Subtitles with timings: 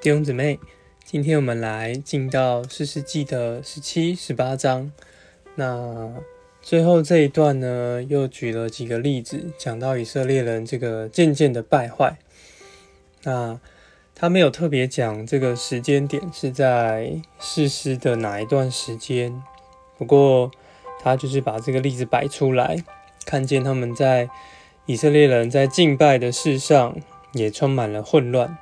[0.00, 0.60] 弟兄姊妹，
[1.04, 4.92] 今天我们来进到四世纪的十七、十八章。
[5.56, 6.14] 那
[6.62, 12.16] 最后这一段呢，又举了几个例子，讲到以色列人这个渐渐的败坏。
[13.24, 13.58] 那
[14.14, 19.42] 他没有特别讲这个时间点是在世的哪一段时间，
[19.98, 20.52] 不过
[21.02, 22.84] 他就是把这个例子摆出来，
[23.26, 24.30] 看见他们在
[24.86, 26.96] 以色列人在敬拜的事上
[27.32, 28.56] 也充满了混乱。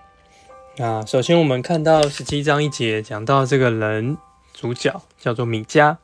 [0.78, 4.18] 那首先我们看到十七章一节讲到这个人
[4.52, 5.96] 主角叫做米迦。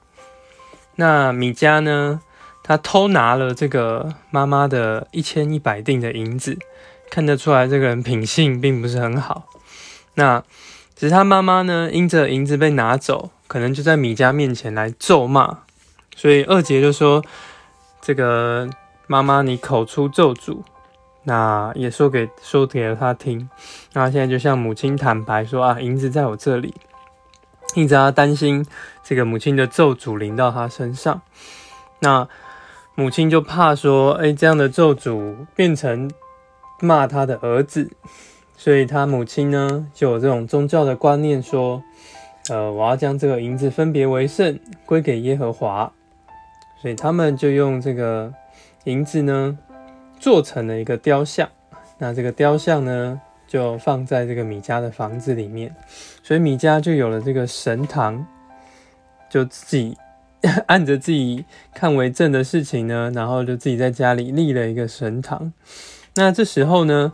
[0.97, 2.23] 那米迦呢，
[2.63, 6.59] 他偷拿了这个妈妈的一千一百锭的银子，
[7.11, 9.45] 看得出来这个人品性并不是很好。
[10.15, 10.43] 那
[10.97, 15.59] 只是他妈妈呢，因着银子被拿走，可能就在米迦面前来咒骂，
[16.17, 17.23] 所以二节就说
[18.01, 18.71] 这个
[19.07, 20.63] 妈妈你口出咒诅。
[21.25, 23.49] 那也说给说给了他听，
[23.93, 26.75] 那现在就向母亲坦白说啊，银子在我这里，
[27.77, 28.67] 一直他担心
[29.05, 31.23] 这个母亲的咒诅临到他身上，
[32.01, 32.29] 那
[32.97, 36.11] 母亲就怕说，哎，这样的咒诅变成
[36.81, 37.93] 骂他的儿子，
[38.57, 41.81] 所以他母亲呢就有这种宗教的观念，说，
[42.51, 45.93] 呃，我要将这个银子分别为圣，归给耶和华，
[46.81, 48.35] 所以他们就用这个
[48.85, 49.57] 银子呢。
[50.23, 51.49] 做成了一个雕像，
[51.99, 55.75] 那这个雕像呢，就放在这个米家的房子里面，
[56.23, 58.25] 所以米家就有了这个神堂，
[59.29, 59.99] 就自己
[60.69, 65.53] 按着自己看为正的事情呢，然后就自己在家里立了一个神堂。
[66.15, 67.13] 那这时候呢，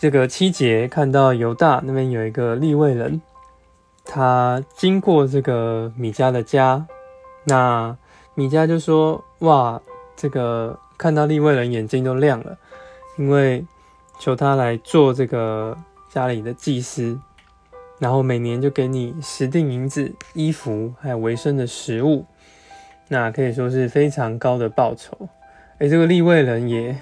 [0.00, 3.20] 这个七节看到犹大那边有一个立位人，
[4.06, 6.86] 他经过这个米家的家，
[7.44, 7.94] 那
[8.34, 9.78] 米家就说：“哇，
[10.16, 12.56] 这个。”看到立位人眼睛都亮了，
[13.18, 13.64] 因为
[14.18, 15.76] 求他来做这个
[16.08, 17.20] 家里的祭司，
[17.98, 22.24] 然后每年就给你十锭银子、衣服，还有维生的食物，
[23.08, 25.28] 那可以说是非常高的报酬。
[25.78, 26.96] 哎，这个立位人也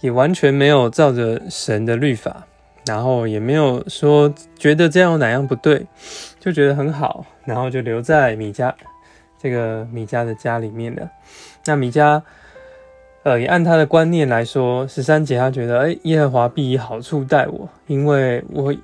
[0.00, 2.44] 也完全没有照着神的律法，
[2.86, 5.86] 然后也没有说觉得这样哪样不对，
[6.40, 8.74] 就觉得很好，然后就留在米家
[9.40, 11.08] 这个米家的家里面了。
[11.66, 12.20] 那米家。
[13.22, 18.74] 呃，也按他的观念来说，十三节他觉得，哎，耶和华必以好处待我，因为我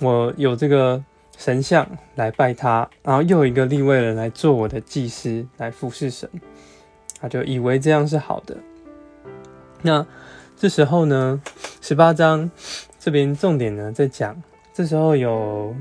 [0.00, 1.00] 我有这个
[1.38, 6.28] 神像来拜他，然后又有一个立位人来做我的祭司来服侍神，
[7.20, 8.56] 他就以为这样是好的。
[9.82, 10.04] 那
[10.56, 11.40] 这时候呢，
[11.80, 12.50] 十八章
[12.98, 15.72] 这边重点呢在讲，这时候有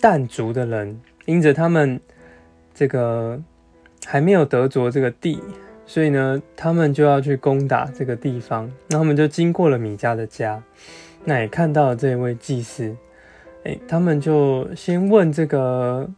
[0.00, 2.00] 但族的人，因着他们
[2.74, 3.40] 这个
[4.04, 5.40] 还没有得着这个地。
[5.90, 8.70] 所以呢，他们就要去攻打这个地方。
[8.86, 10.62] 那他们就经过了米迦的家，
[11.24, 12.96] 那也看到了这位祭司。
[13.64, 16.08] 哎，他们就先问这个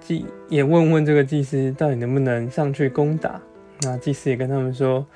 [0.00, 3.40] 祭，也问问这个祭司到底能不能上去攻打。
[3.80, 5.06] 那祭司也跟他们说：“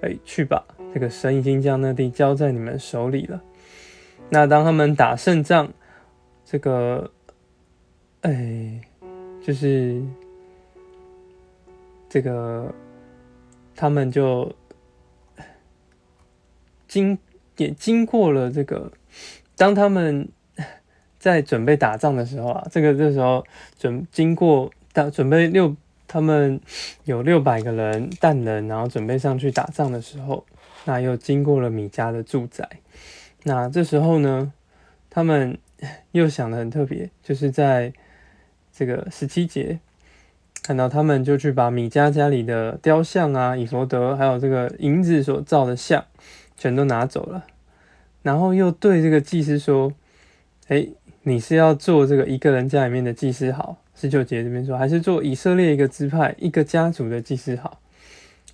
[0.00, 3.42] 哎，去吧，这个神已经将那地交在你们手里了。”
[4.30, 5.70] 那当他们打胜仗，
[6.46, 7.10] 这个，
[8.22, 8.80] 哎，
[9.46, 10.00] 就是
[12.08, 12.72] 这个。
[13.76, 14.54] 他们就
[16.86, 17.18] 经
[17.56, 18.92] 也经过了这个，
[19.56, 20.28] 当他们
[21.18, 23.44] 在准备打仗的时候啊，这个这时候
[23.78, 25.74] 准经过打准备六，
[26.06, 26.60] 他们
[27.04, 30.44] 有六百个人弹人，然后准备上去打仗的时候，
[30.84, 32.68] 那又经过了米迦的住宅，
[33.42, 34.52] 那这时候呢，
[35.10, 35.58] 他们
[36.12, 37.92] 又想的很特别，就是在
[38.72, 39.80] 这个十七节。
[40.66, 46.02] 看到他们就去把米迦家里的雕像啊、以佛德，还有这个银子所造的像，
[46.56, 47.44] 全都拿走了。
[48.22, 49.92] 然后又对这个祭司说
[50.68, 50.88] ：“哎，
[51.24, 57.82] 你是要做这个一个人家里面的祭司好？”十九节这边说，还是做以色列一个支派、一个家族的祭司好？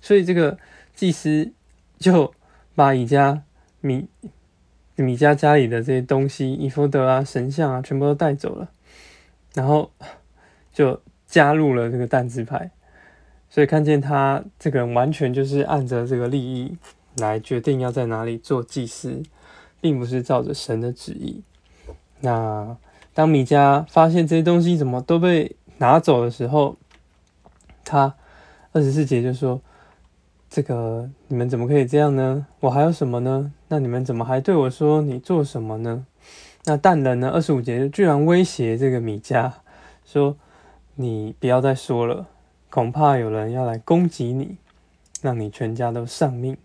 [0.01, 0.57] 所以这个
[0.93, 1.53] 祭司
[1.97, 2.33] 就
[2.75, 3.41] 把以家
[3.79, 4.09] 米
[4.97, 8.69] 米迦家里的这些东西、以佛德啊、神像啊，全部都带走了，
[9.53, 9.89] 然后
[10.73, 11.01] 就。
[11.31, 12.71] 加入了这个蛋字派，
[13.49, 16.75] 所以看见他这个完全就是按着这个利益
[17.15, 19.23] 来决定要在哪里做祭司，
[19.79, 21.41] 并不是照着神的旨意。
[22.19, 22.75] 那
[23.13, 26.75] 当米迦发现这些东西怎么都被拿走的时候，
[27.85, 28.13] 他
[28.73, 29.61] 二十四节就说
[30.51, 32.45] ：“这个你们怎么可以这样呢？
[32.59, 33.53] 我还有什么呢？
[33.69, 36.05] 那你们怎么还对我说你做什么呢？”
[36.65, 37.31] 那但人呢？
[37.33, 39.49] 二十五节居然威胁这个米迦
[40.03, 40.35] 说。
[41.01, 42.27] 你不要再说了，
[42.69, 44.57] 恐怕有人要来攻击你，
[45.21, 46.55] 让你全家都丧命。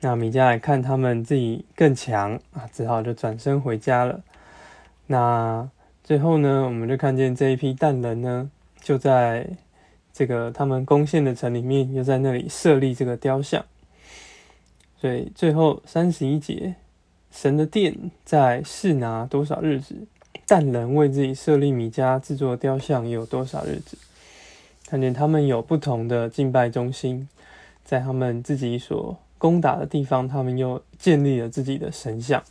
[0.00, 4.22] 那米迦来看他们自己更强啊，只好就转身回家了。
[5.06, 5.70] 那
[6.02, 8.50] 最后呢，我们就看见这一批蛋人呢，
[8.80, 9.48] 就在
[10.12, 13.64] 这个他们攻陷的城里面，又在那里设立这个雕像。
[15.00, 16.74] 所以最后三十一节，
[17.30, 20.06] 神的殿在示拿多少日子？
[20.54, 23.96] 但人为自己设立米迦制作雕像，有多少日子？
[24.86, 27.26] 看见他们有不同的敬拜中心，
[27.82, 32.44] 在他们自己所攻打的地方，他们又建立了自己的神像。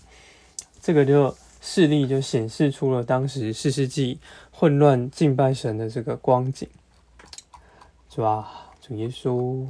[0.81, 4.17] 这个就势力就显示出了当时四世纪
[4.49, 6.67] 混乱敬拜神的这个光景。
[8.09, 9.67] 主啊，主耶稣，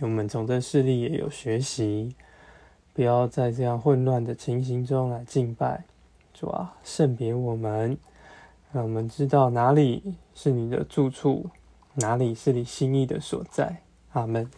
[0.00, 2.14] 我们从这势力也有学习，
[2.94, 5.84] 不要在这样混乱的情形中来敬拜。
[6.38, 7.98] 主啊，圣别我们，
[8.70, 11.50] 让我们知道哪里是你的住处。
[11.94, 13.82] 哪里是你心意的所在？
[14.12, 14.48] 阿门。